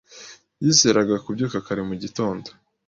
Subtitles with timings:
[0.63, 2.47] Yizeraga kubyuka kare mu gitondo.